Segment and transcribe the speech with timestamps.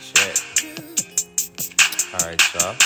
[0.00, 0.36] check.
[2.14, 2.76] Alright, y'all.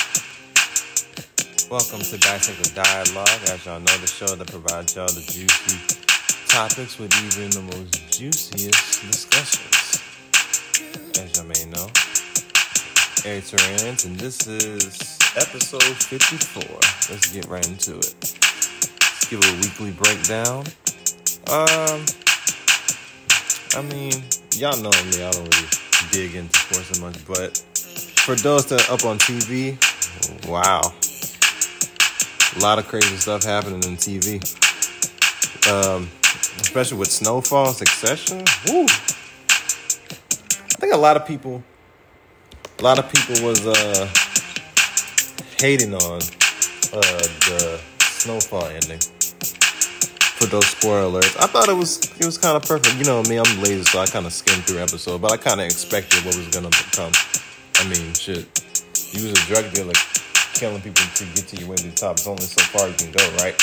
[1.71, 3.41] Welcome to Dissect the Dialogue.
[3.49, 5.79] As y'all know, the show that provides y'all the juicy
[6.49, 10.03] topics with even the most juiciest discussions.
[11.19, 11.89] As y'all may know.
[13.25, 16.63] Eric Torrance, and this is episode 54.
[17.11, 18.15] Let's get right into it.
[18.23, 20.65] Let's give a weekly breakdown.
[21.51, 22.07] Um,
[23.75, 24.13] I mean,
[24.55, 25.25] y'all know me.
[25.25, 27.57] I don't really dig into sports as much, but
[28.25, 29.77] for those that up on TV,
[30.49, 30.81] wow,
[32.57, 34.41] a lot of crazy stuff happening in TV.
[35.71, 36.09] Um,
[36.61, 38.39] especially with snowfall, succession.
[38.69, 38.85] Woo.
[38.85, 41.63] I think a lot of people,
[42.79, 44.09] a lot of people was uh
[45.59, 46.21] hating on
[46.93, 49.01] uh the snowfall ending
[50.37, 51.35] for those spoiler alerts.
[51.41, 52.97] I thought it was it was kind of perfect.
[52.97, 55.61] You know me, I'm lazy, so I kind of skimmed through episode, but I kind
[55.61, 57.13] of expected what was gonna come.
[57.81, 58.45] I mean, shit,
[59.17, 59.97] you was a drug dealer,
[60.53, 62.21] killing people to get to your way to the top.
[62.21, 63.57] It's only so far you can go, right?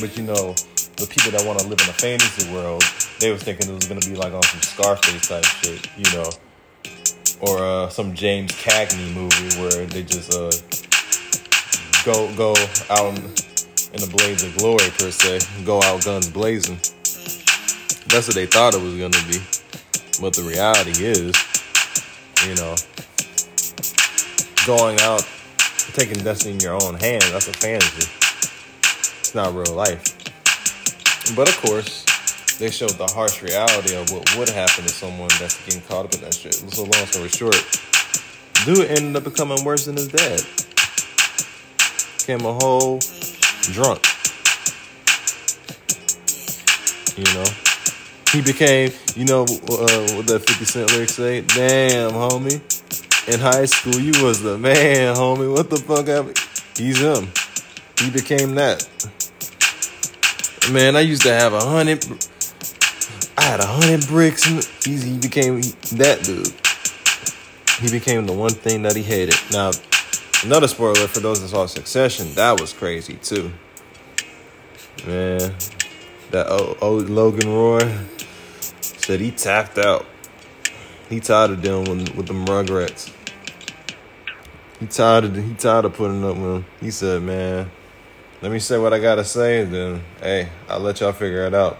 [0.00, 0.52] But you know,
[1.00, 2.84] the people that want to live in a fantasy world,
[3.18, 6.28] they were thinking it was gonna be like on some Scarface type shit, you know,
[7.40, 10.52] or uh, some James Cagney movie where they just uh
[12.04, 12.52] go go
[12.90, 13.16] out.
[13.16, 13.51] And,
[13.92, 16.76] in the blaze of glory per se, go out guns blazing.
[18.08, 19.40] That's what they thought it was gonna be,
[20.20, 21.32] but the reality is,
[22.46, 22.74] you know,
[24.66, 25.26] going out,
[25.92, 27.30] taking destiny in your own hands.
[27.32, 28.10] That's a fantasy.
[29.20, 30.02] It's not real life.
[31.34, 32.04] But of course,
[32.58, 36.14] they showed the harsh reality of what would happen to someone that's getting caught up
[36.14, 36.54] in that shit.
[36.54, 37.56] So long story short,
[38.64, 40.40] dude ended up becoming worse than his dad.
[42.18, 43.00] Became a whole
[43.62, 44.04] drunk.
[47.16, 47.44] You know,
[48.32, 51.42] he became, you know, uh, what that 50 Cent lyric say?
[51.42, 52.60] Damn, homie.
[53.28, 55.52] In high school, you was the man, homie.
[55.52, 56.38] What the fuck happened?
[56.76, 57.28] He's him.
[58.00, 58.88] He became that.
[60.72, 62.04] Man, I used to have a hundred.
[63.36, 66.52] I had a hundred bricks, and he became that dude.
[67.80, 69.34] He became the one thing that he hated.
[69.52, 69.72] Now,
[70.42, 73.52] another spoiler for those that saw Succession, that was crazy too.
[75.06, 75.54] Man,
[76.30, 77.98] that old, old Logan Roy
[78.80, 80.06] said he tapped out.
[81.08, 83.12] He tired of dealing with, with them Rugrats.
[84.80, 86.66] He tired of he tired of putting up with them.
[86.80, 87.70] He said, "Man,
[88.40, 91.78] let me say what I gotta say, then hey, I'll let y'all figure it out."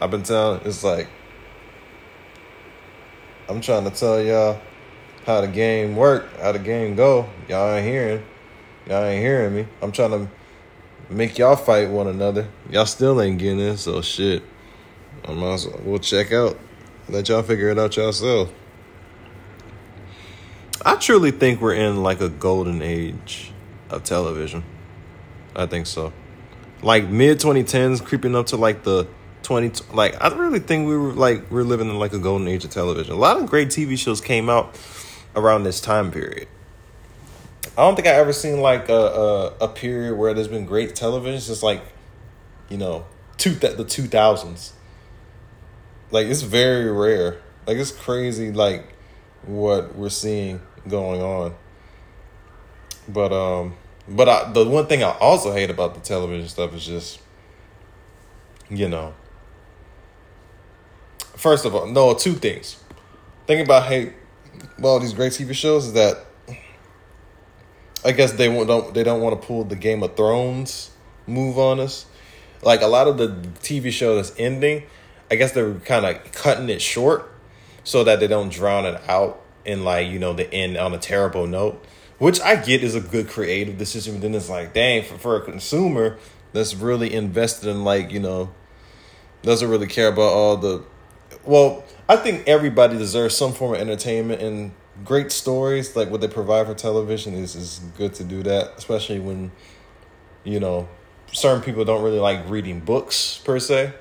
[0.00, 0.60] I've been telling.
[0.64, 1.08] It's like
[3.48, 4.60] I'm trying to tell y'all
[5.28, 7.28] how the game work, how the game go.
[7.50, 8.24] Y'all ain't hearing.
[8.86, 9.66] Y'all ain't hearing me.
[9.82, 10.30] I'm trying to
[11.10, 12.48] make y'all fight one another.
[12.70, 14.42] Y'all still ain't getting it, so shit.
[15.26, 16.58] I might as well we'll check out.
[17.10, 18.50] Let y'all figure it out yourself.
[20.82, 23.52] I truly think we're in like a golden age
[23.90, 24.64] of television.
[25.54, 26.14] I think so.
[26.80, 29.06] Like mid 2010s, creeping up to like the
[29.42, 29.84] 20.
[29.92, 32.70] Like I really think we were like we're living in like a golden age of
[32.70, 33.12] television.
[33.12, 34.74] A lot of great TV shows came out
[35.34, 36.48] around this time period.
[37.76, 40.94] I don't think I ever seen like a a, a period where there's been great
[40.94, 41.82] television since like,
[42.68, 43.06] you know,
[43.36, 44.72] two the two thousands.
[46.10, 47.40] Like it's very rare.
[47.66, 48.50] Like it's crazy.
[48.50, 48.94] Like
[49.44, 51.54] what we're seeing going on.
[53.08, 53.74] But um,
[54.08, 57.20] but I, the one thing I also hate about the television stuff is just,
[58.68, 59.14] you know.
[61.36, 62.82] First of all, no, two things.
[63.46, 64.12] Thing about hate,
[64.78, 66.24] well, these great TV shows is that
[68.04, 70.90] I guess they don't they don't want to pull the Game of Thrones
[71.26, 72.06] move on us.
[72.62, 73.28] Like a lot of the
[73.60, 74.84] TV show that's ending,
[75.30, 77.30] I guess they're kind of cutting it short
[77.84, 80.98] so that they don't drown it out in like you know the end on a
[80.98, 81.84] terrible note.
[82.18, 85.36] Which I get is a good creative decision, but then it's like, dang, for, for
[85.36, 86.18] a consumer
[86.52, 88.50] that's really invested in like you know
[89.42, 90.82] doesn't really care about all the
[91.44, 94.72] well i think everybody deserves some form of entertainment and
[95.04, 99.18] great stories like what they provide for television is is good to do that, especially
[99.18, 99.50] when
[100.44, 100.88] you know
[101.32, 103.92] certain people don't really like reading books per se.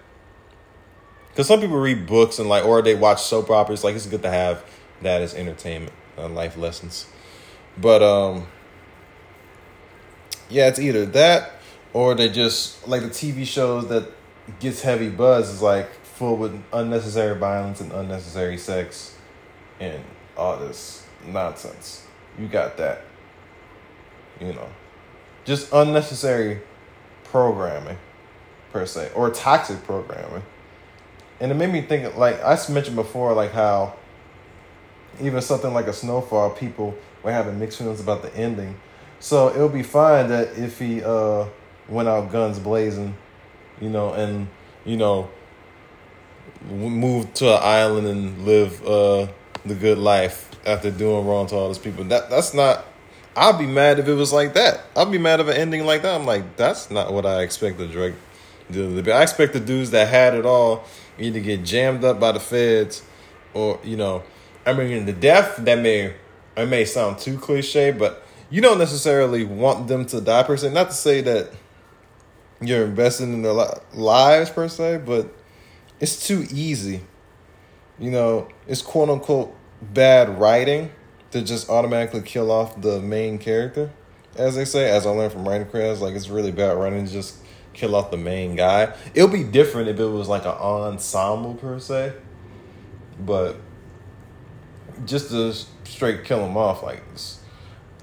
[1.30, 3.84] Because some people read books and like, or they watch soap operas.
[3.84, 4.66] Like it's good to have
[5.04, 7.06] that as entertainment, uh, life lessons.
[7.78, 8.48] But um,
[10.50, 11.52] yeah, it's either that
[11.94, 14.12] or they just like the TV shows that
[14.60, 19.16] gets heavy buzz is like full with unnecessary violence and unnecessary sex
[19.80, 20.04] and
[20.36, 22.06] all this nonsense.
[22.40, 23.04] You got that.
[24.42, 24.68] You know,
[25.46, 26.62] just unnecessary
[27.26, 27.98] programming
[28.72, 30.44] per se or toxic programming.
[31.40, 33.94] And it made me think like I mentioned before, like how
[35.22, 38.76] even something like a snowfall, people were having mixed feelings about the ending.
[39.20, 41.46] So it would be fine that if he uh
[41.88, 43.16] went out guns blazing,
[43.80, 44.48] you know, and
[44.84, 45.30] you know
[46.70, 49.28] moved to an island and live uh
[49.66, 52.04] the good life after doing wrong to all those people.
[52.06, 52.86] That that's not.
[53.36, 54.82] I'd be mad if it was like that.
[54.96, 56.20] I'd be mad if an ending like that.
[56.20, 58.16] I'm like, that's not what I expected Drake
[58.74, 59.12] to be.
[59.12, 60.84] I expect the dudes that had it all
[61.20, 63.04] either get jammed up by the feds
[63.54, 64.24] or you know,
[64.66, 66.14] I mean, the death that may
[66.56, 70.74] it may sound too cliche, but you don't necessarily want them to die per se.
[70.74, 71.52] Not to say that
[72.60, 73.54] you're investing in their
[73.94, 75.32] lives per se, but
[76.00, 77.02] it's too easy.
[78.00, 80.92] You know, it's quote unquote bad writing
[81.32, 83.92] to just automatically kill off the main character,
[84.36, 84.90] as they say.
[84.90, 87.38] As I learned from writing class, like it's really bad writing to just
[87.74, 88.94] kill off the main guy.
[89.14, 92.14] It'll be different if it was like an ensemble per se,
[93.20, 93.58] but
[95.06, 95.54] just to
[95.84, 97.04] straight kill him off like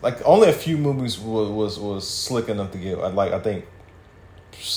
[0.01, 3.67] like only a few movies was was, was slick enough to get like I think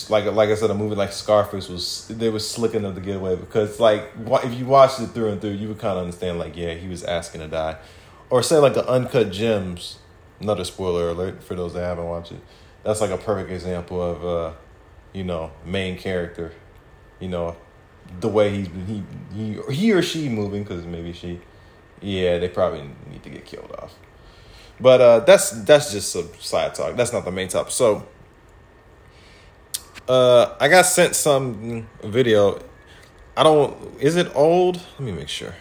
[0.10, 3.18] like like I said, a movie like Scarface was they were slick enough to get
[3.18, 6.40] away because like if you watched it through and through, you would kind of understand
[6.40, 7.78] like yeah he was asking to die,
[8.30, 10.00] or say like the Uncut Gems.
[10.40, 12.40] Another spoiler alert for those that haven't watched it.
[12.84, 14.54] That's like a perfect example of uh,
[15.12, 16.54] you know main character,
[17.20, 17.58] you know,
[18.20, 19.04] the way he's he
[19.34, 21.40] he he or she moving because maybe she,
[22.02, 23.96] yeah they probably need to get killed off.
[24.80, 26.96] But uh, that's that's just a side talk.
[26.96, 27.72] That's not the main topic.
[27.72, 28.08] So
[30.08, 32.60] uh, I got sent some video.
[33.36, 34.00] I don't.
[34.00, 34.78] Is it old?
[34.78, 35.54] Let me make sure.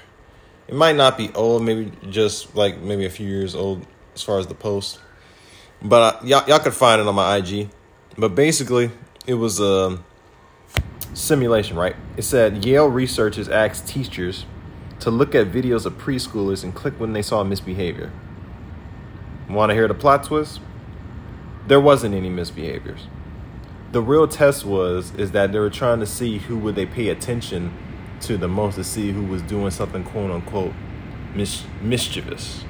[0.68, 1.62] It might not be old.
[1.62, 5.00] Maybe just like maybe a few years old as far as the post.
[5.82, 7.70] But uh, y'all y'all could find it on my IG.
[8.16, 8.90] But basically,
[9.26, 9.98] it was a
[11.12, 11.96] simulation, right?
[12.16, 14.46] It said Yale researchers asked teachers
[15.00, 18.12] to look at videos of preschoolers and click when they saw misbehavior.
[19.48, 20.60] Want to hear the plot twist?
[21.66, 23.06] There wasn't any misbehaviors
[23.96, 27.08] the real test was is that they were trying to see who would they pay
[27.08, 27.72] attention
[28.20, 30.74] to the most to see who was doing something quote unquote
[31.34, 32.62] mis- mischievous.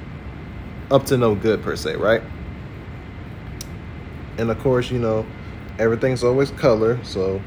[0.89, 2.21] Up to no good per se right?
[4.37, 5.25] And of course you know
[5.77, 7.41] everything's always color so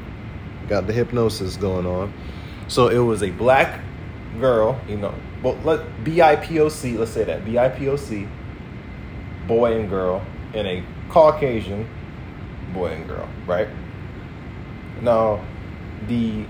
[0.69, 2.13] got the hypnosis going on.
[2.67, 3.81] So it was a black
[4.39, 8.29] girl you know well let bipoc let's say that bipoc
[9.47, 10.23] boy and girl
[10.53, 11.89] and a caucasian
[12.73, 13.67] boy and girl, right?
[15.01, 15.43] Now,
[16.07, 16.43] the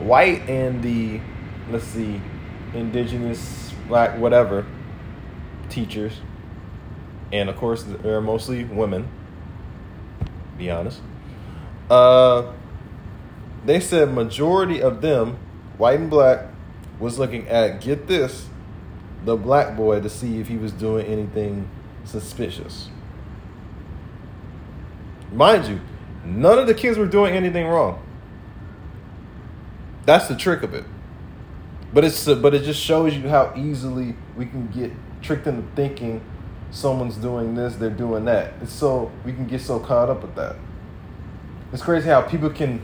[0.00, 1.20] white and the
[1.70, 2.20] let's see,
[2.74, 4.66] indigenous, black, whatever
[5.68, 6.20] teachers,
[7.32, 9.08] and of course they're mostly women.
[10.56, 11.00] Be honest.
[11.90, 12.52] Uh,
[13.64, 15.38] they said majority of them,
[15.76, 16.46] white and black,
[16.98, 18.48] was looking at get this,
[19.24, 21.68] the black boy to see if he was doing anything
[22.04, 22.88] suspicious.
[25.32, 25.80] Mind you,
[26.24, 28.02] none of the kids were doing anything wrong.
[30.06, 30.84] That's the trick of it.
[31.92, 34.92] But it's uh, but it just shows you how easily we can get
[35.22, 36.22] tricked into thinking
[36.70, 38.52] someone's doing this, they're doing that.
[38.62, 40.56] It's so we can get so caught up with that.
[41.72, 42.82] It's crazy how people can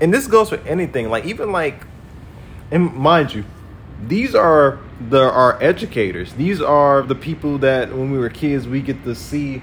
[0.00, 1.86] and this goes for anything, like even like
[2.70, 3.44] and mind you,
[4.06, 6.32] these are the our educators.
[6.34, 9.62] These are the people that when we were kids we get to see,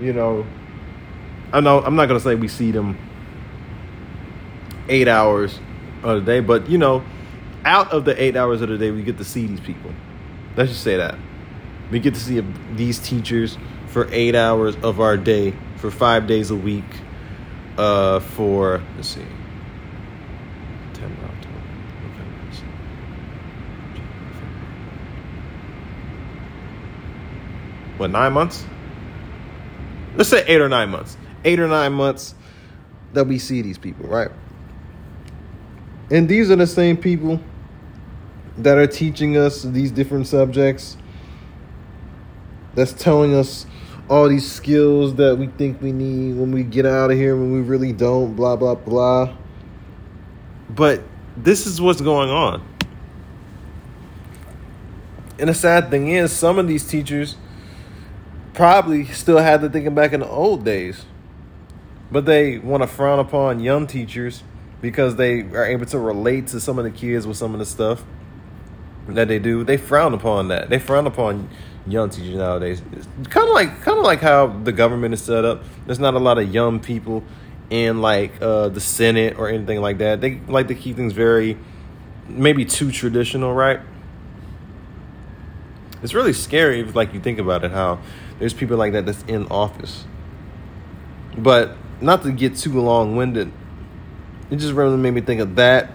[0.00, 0.44] you know,
[1.52, 2.96] I know I'm not gonna say we see them
[4.88, 5.58] eight hours
[6.02, 7.02] of the day, but you know,
[7.64, 9.92] out of the eight hours of the day, we get to see these people.
[10.56, 11.18] Let's just say that
[11.90, 12.40] we get to see
[12.74, 16.84] these teachers for eight hours of our day for five days a week.
[17.76, 19.24] Uh, for let's see,
[20.92, 21.08] Okay.
[27.96, 28.64] What nine months?
[30.16, 32.34] Let's say eight or nine months eight or nine months
[33.12, 34.30] that we see these people, right?
[36.10, 37.40] And these are the same people
[38.58, 40.96] that are teaching us these different subjects
[42.74, 43.66] that's telling us
[44.08, 47.52] all these skills that we think we need when we get out of here when
[47.52, 49.36] we really don't, blah, blah, blah.
[50.68, 51.02] But
[51.36, 52.66] this is what's going on.
[55.38, 57.36] And the sad thing is, some of these teachers
[58.52, 61.04] probably still had to thinking back in the old days.
[62.10, 64.42] But they want to frown upon young teachers
[64.80, 67.66] because they are able to relate to some of the kids with some of the
[67.66, 68.02] stuff
[69.08, 69.64] that they do.
[69.64, 70.70] They frown upon that.
[70.70, 71.48] They frown upon
[71.86, 72.82] young teachers nowadays.
[73.28, 75.62] Kind of like kind of like how the government is set up.
[75.86, 77.24] There's not a lot of young people
[77.68, 80.20] in like uh, the Senate or anything like that.
[80.20, 81.56] They like to keep things very
[82.28, 83.80] maybe too traditional, right?
[86.02, 88.00] It's really scary if like you think about it how
[88.38, 90.04] there's people like that that's in office.
[91.36, 93.52] But not to get too long winded,
[94.50, 95.90] it just really made me think of that.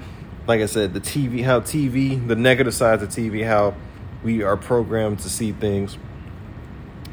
[0.48, 3.76] Like I said, the TV, how TV, the negative sides of TV, how
[4.24, 5.98] we are programmed to see things.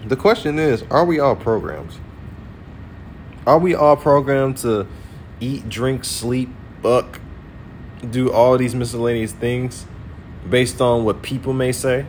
[0.05, 1.93] The question is, are we all programmed?
[3.47, 4.87] Are we all programmed to
[5.41, 7.21] eat, drink, sleep, buck,
[8.09, 9.87] do all these miscellaneous things
[10.49, 12.07] based on what people may say,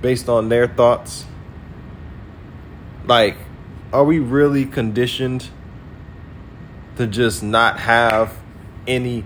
[0.00, 1.24] based on their thoughts?
[3.04, 3.36] Like,
[3.96, 5.48] are we really conditioned
[6.96, 8.36] to just not have
[8.86, 9.24] any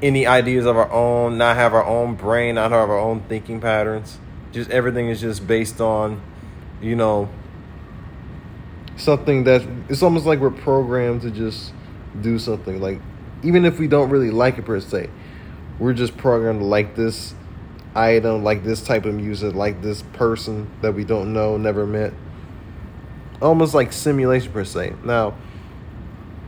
[0.00, 3.60] any ideas of our own, not have our own brain, not have our own thinking
[3.60, 4.18] patterns.
[4.52, 6.20] Just everything is just based on,
[6.80, 7.28] you know,
[8.96, 11.72] something that it's almost like we're programmed to just
[12.20, 12.80] do something.
[12.80, 13.00] Like
[13.42, 15.10] even if we don't really like it per se,
[15.80, 17.34] we're just programmed to like this
[17.96, 22.12] item, like this type of music, like this person that we don't know, never met.
[23.40, 24.94] Almost like simulation per se.
[25.04, 25.34] Now,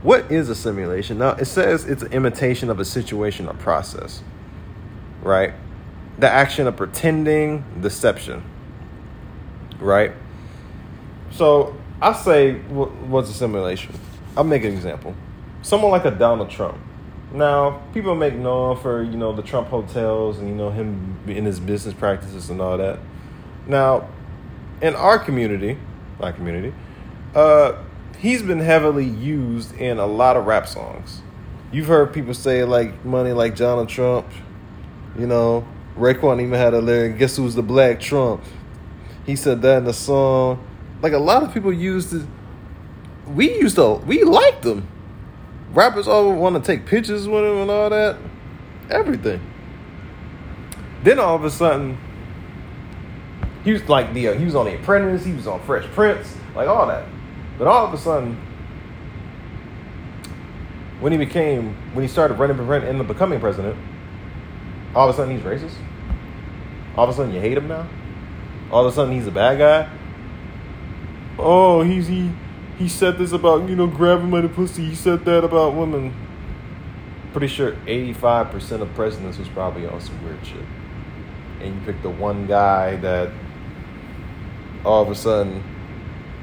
[0.03, 1.19] what is a simulation?
[1.19, 4.23] Now, it says it's an imitation of a situation or process,
[5.23, 5.53] right?
[6.19, 8.43] The action of pretending, deception,
[9.79, 10.13] right?
[11.31, 13.95] So, I say, what's a simulation?
[14.37, 15.15] I'll make an example.
[15.63, 16.79] Someone like a Donald Trump.
[17.33, 21.45] Now, people make known for, you know, the Trump hotels and, you know, him in
[21.45, 22.99] his business practices and all that.
[23.67, 24.09] Now,
[24.81, 25.79] in our community,
[26.21, 26.73] my community,
[27.35, 27.73] uh,
[28.19, 31.23] he's been heavily used in a lot of rap songs.
[31.73, 34.27] You've heard people say like money like Donald Trump,
[35.19, 38.43] you know, Raekwon even had a lyric, guess who's the black Trump?
[39.27, 40.67] He said that in the song.
[41.03, 42.27] Like a lot of people used it.
[43.27, 44.89] We used to we liked them.
[45.73, 48.19] Rappers all want to take pictures with him and all that.
[48.91, 49.41] Everything.
[51.05, 51.97] Then all of a sudden,
[53.65, 56.35] he was like the uh, he was on The Apprentice, he was on Fresh Prince,
[56.55, 57.07] like all that.
[57.59, 58.37] But all of a sudden,
[61.01, 63.77] when he became, when he started running for president and becoming president,
[64.95, 65.75] all of a sudden he's racist.
[66.97, 67.89] All of a sudden you hate him now.
[68.71, 69.91] All of a sudden he's a bad guy.
[71.39, 72.33] Oh, he's he
[72.79, 74.87] he said this about you know grabbing my pussy.
[74.87, 76.15] He said that about women.
[77.33, 80.65] Pretty sure eighty five percent of presidents was probably on some weird shit.
[81.61, 83.31] And you pick the one guy that
[84.85, 85.63] all of a sudden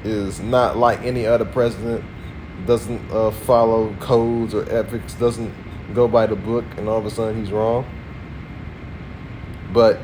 [0.04, 2.04] is not like any other president,
[2.66, 5.52] doesn't uh, follow codes or ethics, doesn't
[5.94, 7.86] go by the book, and all of a sudden he's wrong.
[9.72, 9.98] But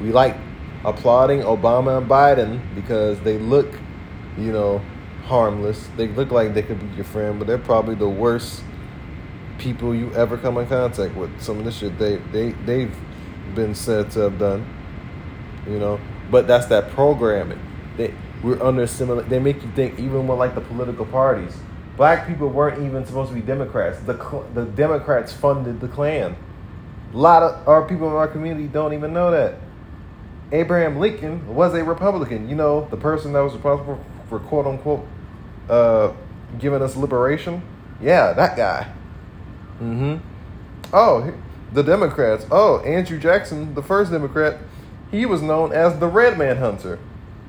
[0.00, 0.36] we like
[0.84, 3.72] applauding Obama and Biden because they look,
[4.36, 4.82] you know,
[5.24, 5.88] harmless.
[5.96, 8.62] They look like they could be your friend, but they're probably the worst
[9.58, 11.40] people you ever come in contact with.
[11.40, 12.94] Some of the shit they they they've
[13.54, 14.66] been said to have done,
[15.66, 16.00] you know.
[16.30, 17.60] But that's that programming.
[17.96, 19.22] They we're under similar.
[19.22, 21.56] They make you think even with like the political parties,
[21.96, 23.98] black people weren't even supposed to be Democrats.
[24.00, 24.14] The
[24.54, 26.36] the Democrats funded the Klan.
[27.12, 29.56] A lot of our people in our community don't even know that.
[30.52, 32.48] Abraham Lincoln was a Republican.
[32.48, 35.06] You know, the person that was responsible for quote unquote
[35.68, 36.12] uh,
[36.58, 37.62] giving us liberation.
[38.00, 38.92] Yeah, that guy.
[39.80, 40.16] Mm-hmm.
[40.92, 41.32] Oh,
[41.72, 42.46] the Democrats.
[42.50, 44.58] Oh, Andrew Jackson, the first Democrat,
[45.10, 46.98] he was known as the Red Man Hunter.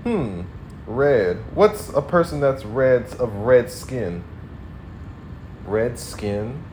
[0.08, 0.44] Hmm.
[0.86, 1.44] Red.
[1.54, 4.24] What's a person that's red of red skin?
[5.66, 6.64] Red skin.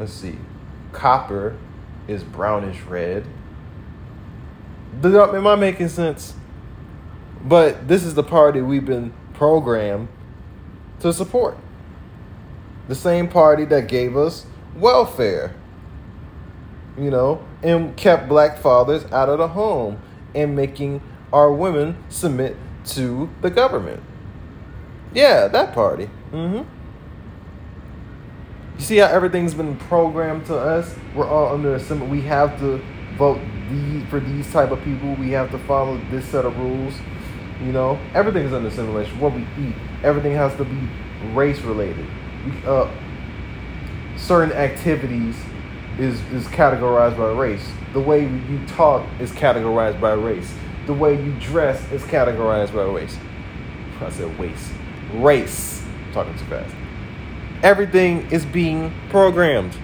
[0.00, 0.38] Let's see.
[0.90, 1.56] Copper
[2.08, 3.24] is brownish red.
[5.04, 6.34] Am I making sense?
[7.44, 10.08] But this is the party we've been programmed
[10.98, 11.56] to support.
[12.88, 14.44] The same party that gave us
[14.74, 15.54] welfare,
[16.98, 20.02] you know, and kept black fathers out of the home
[20.34, 21.00] and making
[21.32, 22.56] our women submit
[22.86, 24.02] to the government.
[25.12, 26.08] Yeah, that party.
[26.32, 26.68] Mm-hmm.
[28.78, 30.94] You see how everything's been programmed to us?
[31.14, 32.06] We're all under a symbol.
[32.06, 32.80] We have to
[33.16, 35.14] vote these for these type of people.
[35.16, 36.94] We have to follow this set of rules.
[37.60, 39.18] You know, everything is under simulation.
[39.18, 40.88] What we eat, everything has to be
[41.34, 42.06] race related.
[42.64, 42.88] Uh,
[44.16, 45.36] certain activities
[45.98, 47.68] is is categorized by race.
[47.92, 50.52] The way you talk is categorized by race.
[50.88, 53.18] The way you dress is categorized by race.
[54.00, 54.72] I said waste.
[55.12, 55.84] Race.
[56.06, 56.74] I'm talking too fast.
[57.62, 59.76] Everything is being programmed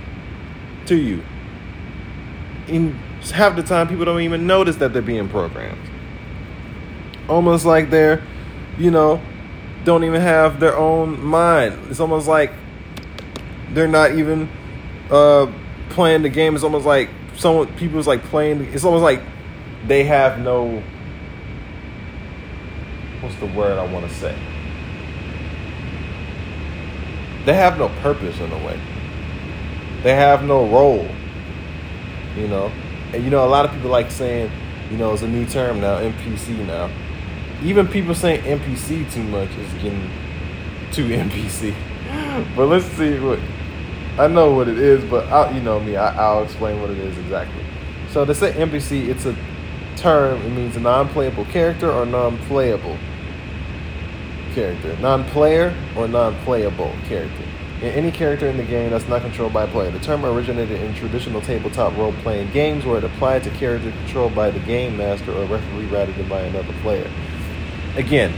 [0.87, 1.23] to you.
[2.69, 2.95] In
[3.35, 5.79] half the time, people don't even notice that they're being programmed.
[7.29, 8.23] Almost like they're,
[8.79, 9.21] you know,
[9.85, 11.79] don't even have their own mind.
[11.91, 12.51] It's almost like
[13.73, 14.49] they're not even
[15.11, 15.53] uh,
[15.91, 16.55] playing the game.
[16.55, 18.73] It's almost like someone people's like playing.
[18.73, 19.21] It's almost like
[19.87, 20.83] they have no.
[23.25, 24.37] What's the word I want to say?
[27.47, 28.79] They have no purpose in a way.
[30.03, 31.09] They have no role.
[32.37, 32.71] You know,
[33.15, 34.51] and you know a lot of people like saying,
[34.91, 36.91] you know, it's a new term now, NPC now.
[37.63, 40.11] Even people saying NPC too much is getting
[40.93, 41.75] too NPC.
[42.55, 43.39] but let's see what
[44.19, 46.99] I know what it is, but i you know me, I, I'll explain what it
[46.99, 47.65] is exactly.
[48.11, 49.35] So to say NPC, it's a
[49.97, 50.43] term.
[50.43, 52.99] It means a non-playable character or non-playable
[54.55, 57.45] character, non-player or non-playable character.
[57.83, 59.91] Any character in the game that's not controlled by a player.
[59.91, 64.51] The term originated in traditional tabletop role-playing games where it applied to characters controlled by
[64.51, 67.11] the game master or referee rather than by another player.
[67.97, 68.33] Again,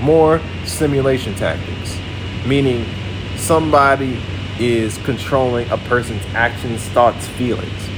[0.00, 1.96] more simulation tactics,
[2.46, 2.84] meaning
[3.36, 4.20] somebody
[4.58, 7.88] is controlling a person's actions, thoughts, feelings.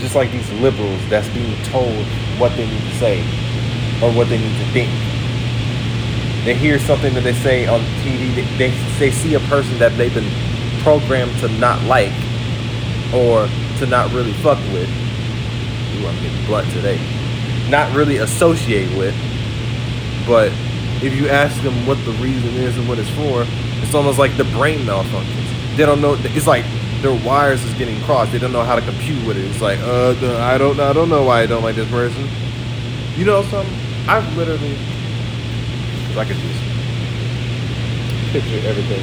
[0.00, 2.06] Just like these liberals that's being told
[2.38, 3.20] what they need to say
[4.02, 5.11] or what they need to think.
[6.44, 9.96] They hear something that they say on TV, they, they, they see a person that
[9.96, 10.30] they've been
[10.82, 12.12] programmed to not like
[13.14, 13.46] or
[13.78, 14.88] to not really fuck with.
[14.88, 16.98] Ooh, I'm getting blunt today.
[17.68, 19.14] Not really associate with.
[20.26, 20.52] But
[21.02, 23.44] if you ask them what the reason is and what it's for,
[23.82, 25.42] it's almost like the brain malfunctions
[25.76, 26.16] they don't know.
[26.18, 26.64] It's like
[27.00, 28.32] their wires is getting crossed.
[28.32, 29.44] They don't know how to compute with it.
[29.46, 32.28] It's like, uh, I don't, I don't know why I don't like this person.
[33.16, 33.74] You know something?
[34.08, 34.76] I've literally,
[36.12, 36.60] I could just
[38.36, 39.00] picture everything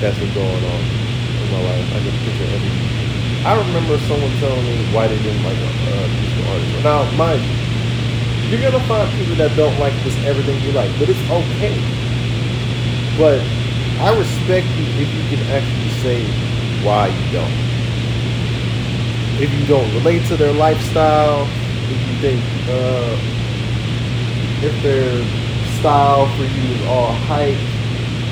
[0.00, 1.86] that's been going on in my life.
[1.92, 3.44] I can picture everything.
[3.44, 6.84] I remember someone telling me why they didn't like uh, musical artists.
[6.84, 11.08] Now, mind you, you're gonna find people that don't like this everything you like, but
[11.12, 11.76] it's okay.
[13.20, 13.44] But
[14.00, 16.24] I respect you if you can actually say
[16.80, 17.56] why you don't.
[19.36, 21.44] If you don't relate to their lifestyle,
[21.92, 22.40] if you think
[22.72, 23.20] uh,
[24.64, 25.20] if their
[25.82, 27.58] style for you is all hype,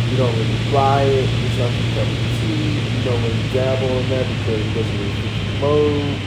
[0.09, 3.89] you don't really fly it, it's not your cup of tea, you don't really dabble
[3.89, 6.23] in that because it doesn't really fit your mode,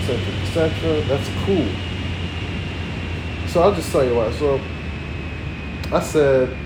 [0.00, 1.00] etc., etc.
[1.06, 1.68] That's cool.
[3.46, 4.32] So I'll just tell you why.
[4.32, 4.60] So
[5.92, 6.58] I said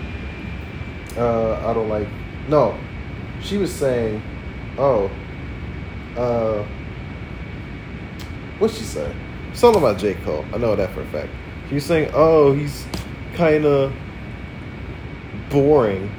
[1.18, 2.08] uh, I don't like.
[2.48, 2.78] No,
[3.42, 4.22] she was saying,
[4.78, 5.10] oh,
[6.16, 6.66] uh,
[8.58, 9.14] what's she say?
[9.52, 10.14] Something about J.
[10.24, 10.46] Cole.
[10.54, 11.28] I know that for a fact.
[11.68, 12.86] She was saying, oh, he's
[13.38, 13.92] kind of
[15.48, 16.11] boring.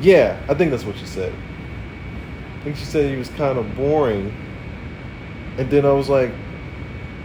[0.00, 1.34] Yeah, I think that's what she said.
[2.60, 4.32] I think she said he was kind of boring.
[5.58, 6.30] And then I was like,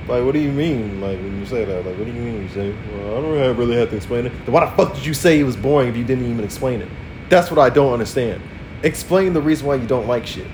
[0.08, 1.00] like, what do you mean?
[1.00, 2.42] Like, when you say that, like, what do you mean?
[2.42, 4.34] You say, well, I don't really have to explain it.
[4.46, 6.82] Then why the fuck did you say it was boring if you didn't even explain
[6.82, 6.89] it?
[7.30, 8.42] That's what I don't understand.
[8.82, 10.48] Explain the reason why you don't like shit.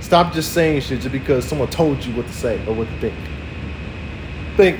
[0.00, 3.00] Stop just saying shit just because someone told you what to say or what to
[3.00, 3.18] think.
[4.56, 4.78] Think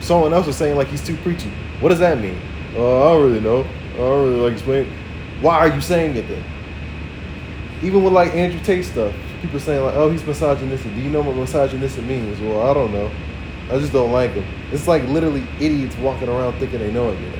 [0.00, 1.50] someone else was saying like he's too preachy.
[1.80, 2.38] What does that mean?
[2.74, 3.60] Uh, I don't really know.
[3.94, 4.92] I don't really like explain.
[5.40, 6.44] Why are you saying it then?
[7.82, 11.22] Even with like Andrew Tate stuff, people saying like, "Oh, he's misogynistic." Do you know
[11.22, 12.38] what misogynistic means?
[12.40, 13.10] Well, I don't know.
[13.70, 14.44] I just don't like him.
[14.72, 17.32] It's like literally idiots walking around thinking they know know?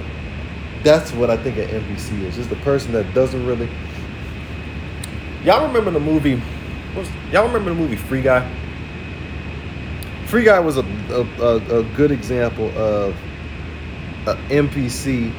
[0.82, 2.36] That's what I think an NPC is.
[2.36, 3.68] Just the person that doesn't really.
[5.44, 6.42] Y'all remember the movie?
[7.30, 8.48] Y'all remember the movie Free Guy?
[10.26, 13.14] Free Guy was a a, a, a good example of
[14.26, 15.32] an NPC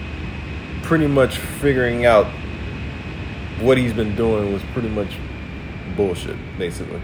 [0.83, 2.25] pretty much figuring out
[3.61, 5.15] what he's been doing was pretty much
[5.95, 7.01] bullshit, basically.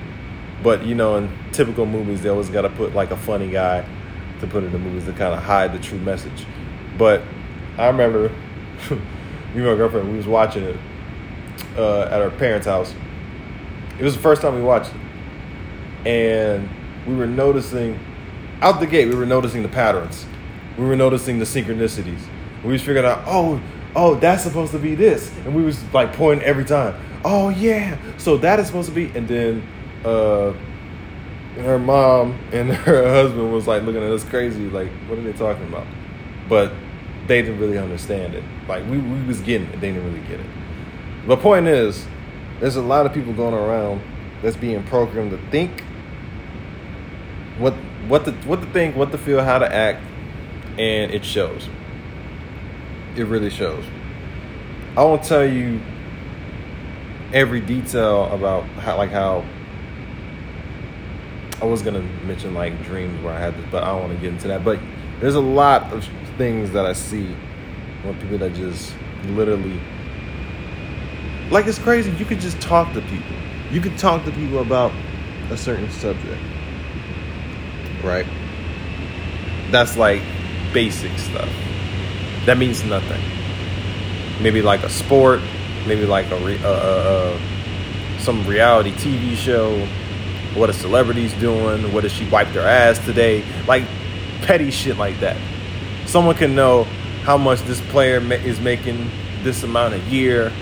[0.63, 3.85] But you know, in typical movies, they always got to put like a funny guy
[4.39, 6.45] to put in the movies to kind of hide the true message.
[6.97, 7.21] But
[7.77, 8.29] I remember
[8.89, 8.97] me
[9.55, 10.77] and my girlfriend, we was watching it
[11.77, 12.93] uh, at our parents' house.
[13.99, 16.07] It was the first time we watched it.
[16.07, 16.69] And
[17.07, 17.99] we were noticing,
[18.61, 20.25] out the gate, we were noticing the patterns.
[20.77, 22.21] We were noticing the synchronicities.
[22.63, 23.61] We was figuring out, oh,
[23.95, 25.31] oh, that's supposed to be this.
[25.45, 26.95] And we was like pointing every time.
[27.25, 29.05] Oh yeah, so that is supposed to be.
[29.17, 29.67] And then
[30.05, 30.53] uh,
[31.61, 35.33] her mom and her husband was like looking at us crazy, like, what are they
[35.33, 35.87] talking about?
[36.47, 36.71] But
[37.27, 38.43] they didn't really understand it.
[38.67, 40.45] Like we, we was getting it, they didn't really get it.
[41.27, 42.07] The point is,
[42.59, 44.01] there's a lot of people going around
[44.41, 45.83] that's being programmed to think
[47.57, 47.73] what
[48.07, 50.01] what to what to think, what to feel, how to act,
[50.77, 51.67] and it shows.
[53.15, 53.83] It really shows.
[54.95, 55.81] I won't tell you
[57.33, 59.43] every detail about how like how
[61.61, 64.19] I was gonna mention like dreams where I had this, but I don't want to
[64.19, 64.63] get into that.
[64.63, 64.79] But
[65.19, 67.35] there's a lot of things that I see
[68.03, 68.93] when people that just
[69.25, 69.79] literally
[71.49, 72.11] like it's crazy.
[72.11, 73.35] You could just talk to people.
[73.71, 74.91] You could talk to people about
[75.49, 76.41] a certain subject,
[78.03, 78.25] right?
[79.71, 80.21] That's like
[80.77, 81.49] basic stuff.
[82.45, 83.19] That means nothing.
[84.43, 85.41] Maybe like a sport,
[85.87, 87.39] maybe like a re- uh, uh,
[88.19, 89.87] some reality TV show.
[90.53, 91.91] What a celebrity's doing?
[91.91, 93.43] What did she wipe their ass today?
[93.65, 93.85] Like
[94.43, 95.35] petty shit like that.
[96.05, 96.83] Someone can know
[97.23, 99.09] how much this player ma- is making
[99.41, 100.53] this amount a year.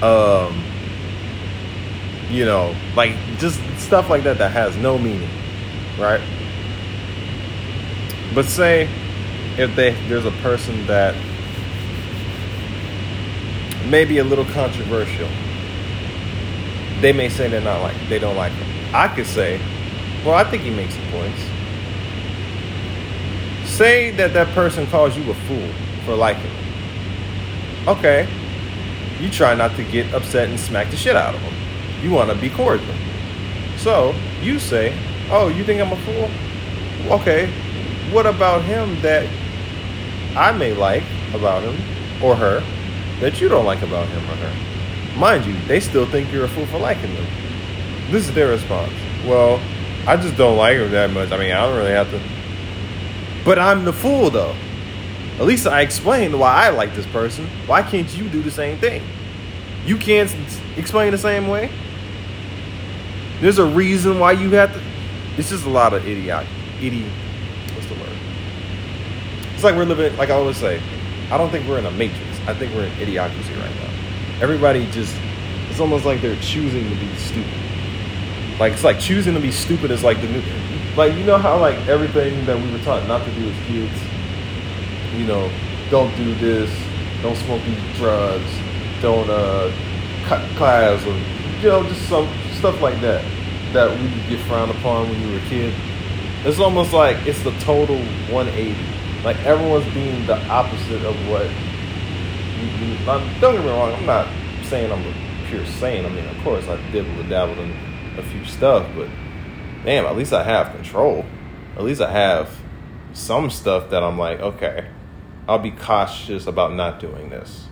[0.00, 0.62] Um,
[2.30, 5.28] you know, like just stuff like that that has no meaning,
[5.98, 6.22] right?
[8.32, 8.88] But say
[9.58, 11.14] if they there's a person that
[13.88, 15.28] may be a little controversial,
[17.00, 18.94] they may say they're not like they don't like him.
[18.94, 19.60] I could say,
[20.24, 21.40] well, I think he makes some points.
[23.64, 25.68] Say that that person calls you a fool
[26.04, 26.50] for liking.
[27.86, 28.28] Okay,
[29.20, 31.54] you try not to get upset and smack the shit out of him.
[32.02, 32.94] You want to be cordial.
[33.78, 34.94] So you say,
[35.30, 36.30] "Oh, you think I'm a fool?
[37.18, 37.46] Okay,
[38.10, 39.26] what about him that
[40.36, 41.02] I may like
[41.34, 41.76] about him
[42.22, 42.62] or her
[43.20, 46.48] that you don't like about him or her?" Mind you, they still think you're a
[46.48, 47.26] fool for liking them.
[48.10, 48.92] This is their response.
[49.24, 49.60] Well,
[50.06, 51.32] I just don't like him that much.
[51.32, 52.20] I mean, I don't really have to.
[53.44, 54.54] But I'm the fool, though.
[55.38, 57.48] At least I explained why I like this person.
[57.66, 59.02] Why can't you do the same thing?
[59.84, 60.34] You can't
[60.76, 61.70] explain the same way.
[63.40, 64.80] There's a reason why you have to.
[65.36, 66.46] It's just a lot of idiot,
[66.78, 67.08] idi.
[67.74, 68.16] What's the word?
[69.56, 70.16] It's like we're living.
[70.16, 70.80] Like I always say,
[71.32, 72.38] I don't think we're in a matrix.
[72.46, 73.90] I think we're in idiocracy right now.
[74.40, 75.16] Everybody just.
[75.68, 77.52] It's almost like they're choosing to be stupid.
[78.60, 80.42] Like it's like choosing to be stupid is like the new.
[80.94, 83.92] Like you know how like everything that we were taught not to do as kids
[85.16, 85.50] you know,
[85.90, 86.70] don't do this,
[87.22, 88.50] don't smoke these drugs,
[89.00, 89.72] don't uh,
[90.24, 91.14] cut class, or
[91.62, 93.24] you know, just some stuff like that
[93.72, 95.74] that we would get frowned upon when you were a kid.
[96.44, 97.98] It's almost like it's the total
[98.30, 98.74] 180.
[99.26, 101.42] Like everyone's being the opposite of what.
[101.42, 103.92] You, you, now, don't get me wrong.
[103.92, 104.28] I'm not
[104.66, 106.06] saying I'm a pure saint.
[106.06, 107.72] I mean, of course, I dibble dabble in
[108.16, 109.08] a few stuff, but
[109.84, 111.24] damn, at least I have control.
[111.74, 112.56] At least I have
[113.14, 114.86] some stuff that I'm like, okay,
[115.48, 117.66] I'll be cautious about not doing this.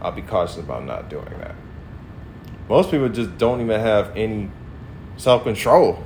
[0.00, 1.56] I'll be cautious about not doing that.
[2.68, 4.52] Most people just don't even have any
[5.16, 6.04] self control.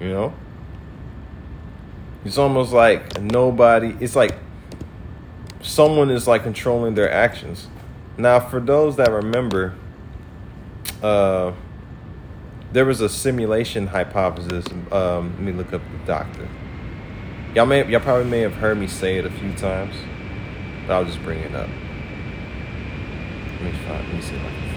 [0.00, 0.34] You know?
[2.24, 4.34] It's almost like nobody, it's like
[5.62, 7.68] someone is like controlling their actions.
[8.16, 9.74] Now, for those that remember,
[11.02, 11.52] uh,
[12.72, 14.66] there was a simulation hypothesis.
[14.92, 16.48] Um, let me look up the doctor.
[17.54, 19.94] Y'all may, y'all probably may have heard me say it a few times,
[20.86, 21.68] but I'll just bring it up.
[23.52, 24.06] Let me find.
[24.06, 24.68] Let me see if I can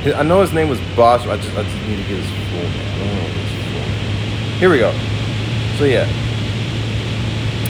[0.00, 0.06] find.
[0.06, 0.16] it.
[0.16, 1.26] I know his name was Bosch.
[1.26, 2.80] I just, I just need to get his full name.
[2.80, 4.51] I don't know his full name.
[4.62, 4.92] Here we go.
[5.76, 6.06] So yeah.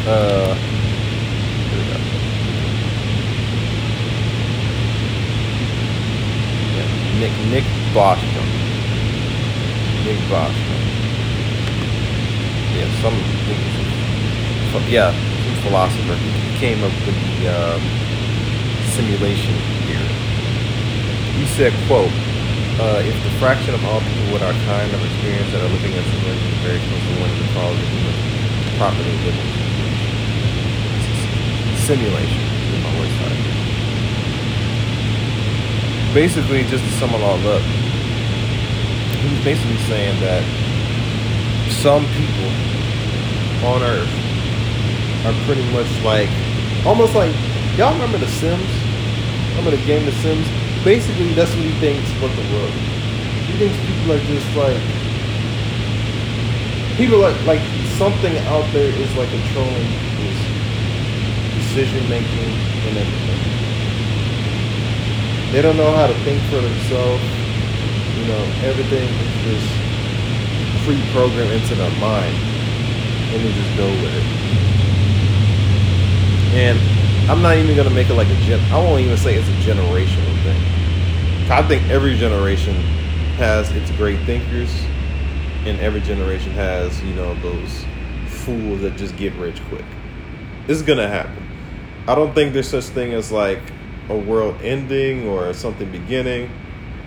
[0.07, 0.55] Uh.
[6.77, 8.45] Yeah, Nick Nick Bostrom.
[10.05, 10.83] Nick Bostrom.
[12.77, 13.17] Yeah, some,
[14.71, 16.15] some yeah, some philosopher.
[16.15, 17.81] He came up with the um,
[18.91, 19.55] simulation
[19.87, 21.41] theory.
[21.41, 22.13] He said, "quote
[22.83, 25.95] uh, If the fraction of all people with our kind of experience that are living
[25.95, 28.17] in simulation is very close to one of the cause of human
[28.77, 29.51] property living
[31.87, 33.13] simulation." Is my word.
[36.15, 37.63] Basically, just to sum it all up,
[39.23, 40.45] he's basically saying that
[41.81, 42.51] some people
[43.65, 44.13] on Earth
[45.25, 46.29] are pretty much like,
[46.85, 47.35] almost like,
[47.79, 48.69] y'all remember The Sims?
[49.57, 50.62] Remember the game The Sims?
[50.85, 52.75] Basically, that's what he thinks about the world.
[53.47, 54.81] He thinks people are just like,
[56.99, 57.63] people are like,
[57.97, 59.87] something out there is like controlling
[60.19, 60.37] his
[61.55, 62.51] decision making
[62.89, 63.41] and everything.
[65.53, 67.23] They don't know how to think for themselves.
[68.19, 69.69] You know, everything is just
[70.85, 74.25] pre-programmed into their mind, and they just go with it.
[76.59, 76.79] And
[77.31, 78.61] I'm not even gonna make it like a gen.
[78.73, 80.32] I won't even say it's a generational thing.
[81.51, 82.75] I think every generation
[83.37, 84.73] has its great thinkers,
[85.65, 87.85] and every generation has you know those
[88.29, 89.85] fools that just get rich quick.
[90.69, 91.47] Is gonna happen.
[92.07, 93.61] I don't think there's such thing as like
[94.09, 96.51] a world ending or something beginning.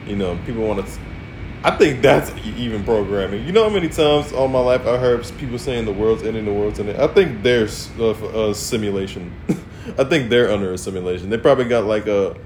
[0.06, 1.00] You know, people want to.
[1.64, 3.46] I think that's even programming.
[3.46, 6.46] You know how many times all my life I heard people saying the world's ending,
[6.46, 6.98] the world's ending.
[6.98, 8.12] I think there's a,
[8.50, 9.34] a simulation.
[9.98, 11.30] I think they're under a simulation.
[11.30, 12.38] They probably got like a,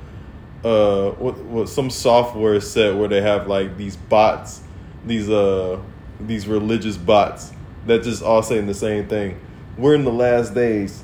[0.63, 4.61] uh, what, what some software set where they have like these bots,
[5.05, 5.79] these uh,
[6.19, 7.53] these religious bots
[7.85, 9.39] that just all saying the same thing.
[9.77, 11.03] We're in the last days.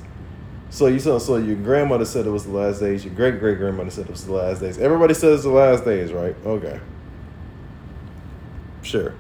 [0.70, 3.06] So you saw, so your grandmother said it was the last days.
[3.06, 4.78] Your great great grandmother said it was the last days.
[4.78, 6.36] Everybody says the last days, right?
[6.46, 6.80] Okay.
[8.82, 9.14] Sure.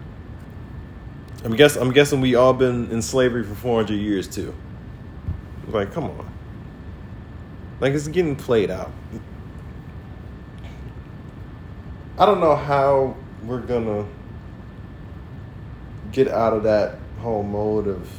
[1.45, 4.53] I'm guess I'm guessing we all been in slavery for 400 years too.
[5.67, 6.31] Like, come on.
[7.79, 8.91] Like it's getting played out.
[12.17, 14.05] I don't know how we're gonna
[16.13, 18.09] get out of that whole mode of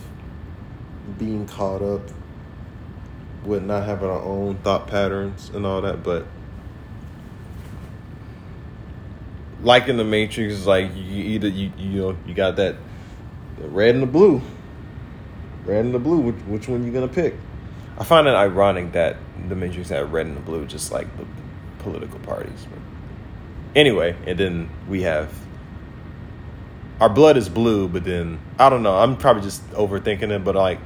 [1.19, 2.03] being caught up
[3.45, 6.27] with not having our own thought patterns and all that, but
[9.63, 12.77] like in the Matrix, like you either you you know you got that
[13.59, 14.43] red and the blue,
[15.65, 16.19] red and the blue.
[16.19, 17.35] Which, which one you gonna pick?
[17.99, 19.17] I find it ironic that
[19.49, 21.25] the Matrix had red and the blue, just like the
[21.79, 22.67] political parties.
[22.71, 22.81] But
[23.75, 25.33] anyway, and then we have
[27.01, 28.97] our blood is blue, but then I don't know.
[28.97, 30.79] I'm probably just overthinking it, but like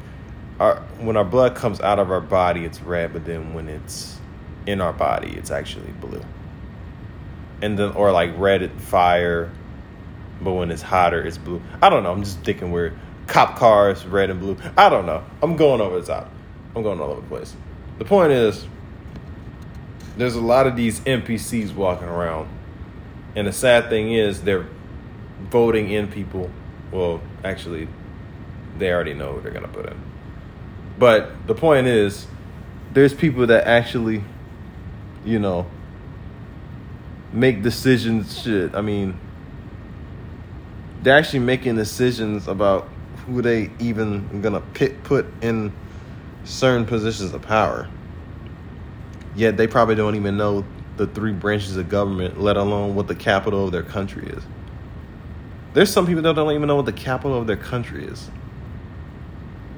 [0.59, 4.19] our when our blood comes out of our body, it's red, but then when it's
[4.67, 6.23] in our body, it's actually blue.
[7.63, 9.51] And then or like red fire,
[10.41, 11.63] but when it's hotter, it's blue.
[11.83, 12.13] I don't know.
[12.13, 12.97] I'm just thinking weird.
[13.27, 14.57] Cop cars, red and blue.
[14.77, 15.25] I don't know.
[15.43, 16.31] I'm going over the top.
[16.75, 17.55] I'm going all over the place.
[17.99, 18.67] The point is,
[20.17, 22.49] there's a lot of these NPCs walking around,
[23.37, 24.67] and the sad thing is they're
[25.51, 26.51] voting in people.
[26.91, 27.89] Well, actually,
[28.79, 30.01] they already know who they're gonna put in.
[30.99, 32.27] But the point is,
[32.93, 34.25] there's people that actually,
[35.25, 35.67] you know,
[37.33, 38.43] make decisions.
[38.43, 39.19] Shit, I mean,
[41.03, 42.89] they're actually making decisions about
[43.27, 45.73] who they even gonna pit, put in
[46.45, 47.89] certain positions of power.
[49.37, 50.65] Yet they probably don't even know
[51.01, 54.43] the three branches of government, let alone what the capital of their country is.
[55.73, 58.29] There's some people that don't even know what the capital of their country is.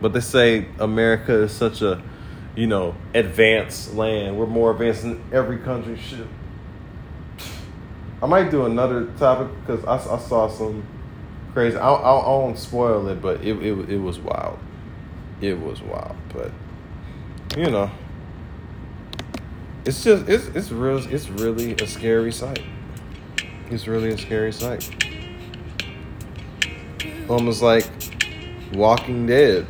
[0.01, 2.03] But they say America is such a,
[2.57, 4.37] you know, advanced land.
[4.37, 5.97] We're more advanced than every country.
[5.97, 6.27] Shit.
[8.21, 10.85] I might do another topic because I, I saw some
[11.53, 11.77] crazy.
[11.77, 14.59] I, I, I won't spoil it, but it, it it was wild.
[15.41, 16.51] It was wild, but
[17.57, 17.93] you know,
[19.85, 20.99] it's just it's it's real.
[21.13, 22.63] It's really a scary sight.
[23.71, 24.89] It's really a scary sight.
[27.29, 27.89] Almost like
[28.75, 29.67] Walking Dead.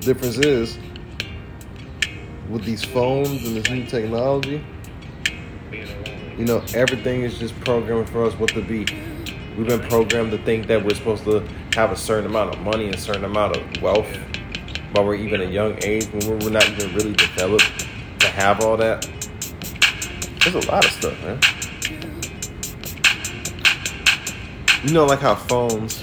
[0.00, 0.78] Difference is
[2.50, 4.62] with these phones and this new technology,
[6.36, 8.84] you know, everything is just programmed for us what to be.
[9.56, 11.40] We've been programmed to think that we're supposed to
[11.74, 14.06] have a certain amount of money and a certain amount of wealth
[14.92, 17.86] while we're even a young age when we're not even really developed
[18.24, 19.02] to have all that.
[20.40, 21.40] There's a lot of stuff, man.
[24.82, 26.02] You know, like how phones,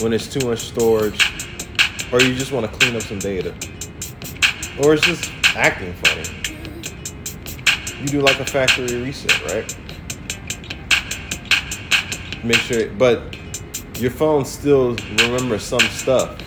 [0.00, 1.20] when it's too much storage,
[2.12, 3.54] or you just want to clean up some data,
[4.82, 6.24] or it's just acting funny.
[8.00, 9.76] You do like a factory reset, right?
[12.44, 13.36] Make sure, but
[13.98, 16.40] your phone still remembers some stuff.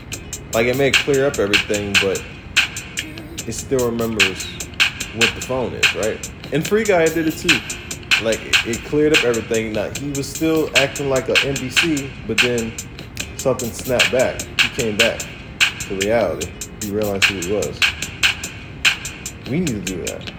[0.54, 2.24] Like it may clear up everything, but
[3.48, 4.46] it still remembers
[5.16, 6.32] what the phone is, right?
[6.54, 7.60] And Free Guy did it too.
[8.24, 9.74] Like it, it cleared up everything.
[9.74, 12.74] Now he was still acting like a NPC, but then
[13.38, 14.42] something snapped back.
[14.62, 15.20] He came back
[15.82, 16.52] to reality.
[16.82, 17.80] He realized who he was.
[19.50, 20.32] We need to do that.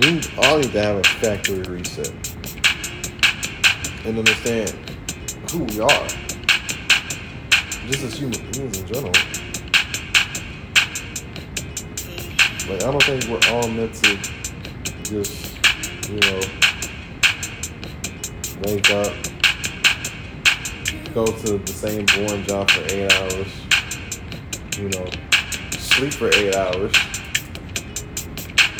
[0.00, 2.12] We all need to have a factory reset
[4.04, 4.70] and understand
[5.50, 6.06] who we are,
[7.88, 9.12] just as human beings in general.
[12.68, 14.16] Like I don't think we're all meant to
[15.04, 15.56] just,
[16.10, 16.40] you know,
[18.64, 19.12] wake up,
[21.14, 23.46] go to the same boring job for eight hours,
[24.78, 25.06] you know,
[25.78, 26.92] sleep for eight hours,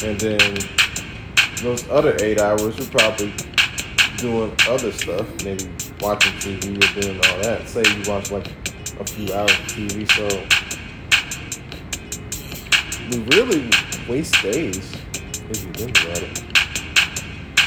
[0.03, 0.59] and then
[1.63, 3.33] those other eight hours you're probably
[4.17, 5.71] doing other stuff, maybe
[6.01, 7.69] watching TV or doing all that.
[7.69, 8.49] Say you watch like
[8.99, 10.66] a few hours of TV, so
[13.11, 13.71] we really
[14.09, 14.93] waste days
[15.49, 16.43] if you think about it.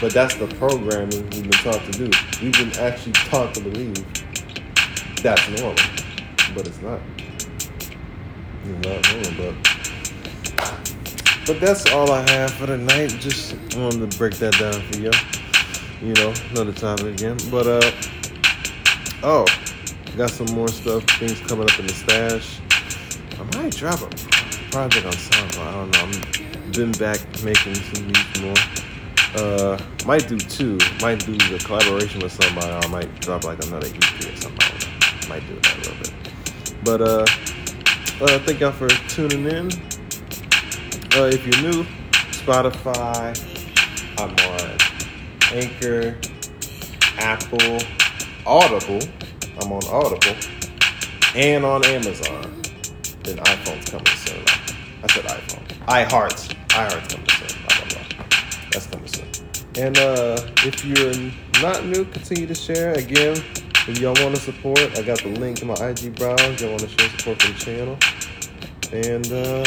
[0.02, 2.10] But that's the programming we've been taught to do.
[2.42, 3.96] We've been actually taught to believe
[5.22, 5.76] that's normal,
[6.56, 7.00] but it's not.
[8.64, 9.70] It's not normal, but
[11.46, 13.10] but that's all I have for tonight.
[13.20, 15.12] Just wanted to break that down for you.
[16.02, 17.38] You know, another topic again.
[17.50, 17.92] But uh
[19.24, 19.46] oh,
[20.16, 22.60] got some more stuff, things coming up in the stash.
[23.40, 24.29] I might drop a
[24.72, 25.68] project on SoundCloud.
[25.68, 26.00] I don't know.
[26.00, 28.54] I'm been back making some beats more.
[29.36, 30.78] Uh, might do two.
[31.02, 32.72] Might do the collaboration with somebody.
[32.72, 35.30] I might drop like another EP or something.
[35.30, 36.14] Might do that a little bit.
[36.84, 37.26] But uh,
[38.22, 39.72] uh, thank y'all for tuning in.
[41.16, 41.84] Uh, if you're new,
[42.32, 43.36] Spotify,
[44.20, 44.78] I'm on
[45.58, 46.18] Anchor,
[47.18, 47.80] Apple,
[48.46, 49.08] Audible.
[49.62, 50.36] I'm on Audible,
[51.36, 52.62] and on Amazon.
[53.24, 54.19] Then iPhone's coming.
[55.02, 55.66] I said iPhone.
[55.88, 56.56] iHeart.
[56.70, 57.62] iHeart's coming soon.
[57.64, 58.28] Blah, blah, blah.
[58.72, 59.28] That's coming soon.
[59.78, 61.32] And uh, if you're
[61.62, 62.94] not new, continue to share.
[62.94, 63.38] Again,
[63.88, 66.62] if y'all want to support, I got the link in my IG browse.
[66.62, 67.98] Y'all want to show support for the channel.
[68.92, 69.64] And uh,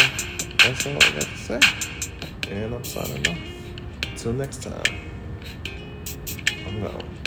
[0.59, 1.61] that's all I got to say.
[2.51, 3.39] And I'm signing off.
[4.11, 4.83] Until next time,
[6.67, 7.22] I'm gone.